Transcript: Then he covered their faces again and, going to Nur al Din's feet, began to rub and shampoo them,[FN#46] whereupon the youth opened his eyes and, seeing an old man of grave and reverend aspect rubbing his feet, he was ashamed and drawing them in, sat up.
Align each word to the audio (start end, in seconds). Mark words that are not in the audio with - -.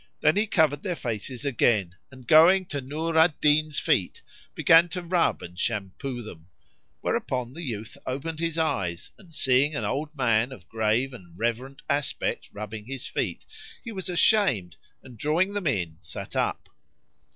Then 0.21 0.35
he 0.35 0.47
covered 0.47 0.81
their 0.81 0.95
faces 0.95 1.45
again 1.45 1.95
and, 2.09 2.25
going 2.25 2.65
to 2.69 2.81
Nur 2.81 3.15
al 3.15 3.35
Din's 3.39 3.79
feet, 3.79 4.23
began 4.55 4.89
to 4.89 5.03
rub 5.03 5.43
and 5.43 5.59
shampoo 5.59 6.23
them,[FN#46] 6.23 6.45
whereupon 7.01 7.53
the 7.53 7.61
youth 7.61 7.99
opened 8.07 8.39
his 8.39 8.57
eyes 8.57 9.11
and, 9.19 9.31
seeing 9.31 9.75
an 9.75 9.85
old 9.85 10.09
man 10.17 10.51
of 10.51 10.67
grave 10.67 11.13
and 11.13 11.37
reverend 11.37 11.83
aspect 11.87 12.49
rubbing 12.51 12.85
his 12.85 13.05
feet, 13.05 13.45
he 13.83 13.91
was 13.91 14.09
ashamed 14.09 14.75
and 15.03 15.19
drawing 15.19 15.53
them 15.53 15.67
in, 15.67 15.99
sat 16.01 16.35
up. 16.35 16.67